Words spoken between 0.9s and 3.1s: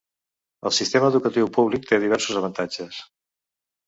educatiu públic té diversos avantatges.